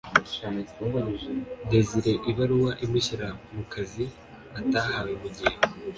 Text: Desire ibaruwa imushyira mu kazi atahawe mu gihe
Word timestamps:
Desire 1.69 2.11
ibaruwa 2.31 2.71
imushyira 2.85 3.27
mu 3.53 3.63
kazi 3.73 4.05
atahawe 4.59 5.11
mu 5.21 5.27
gihe 5.35 5.55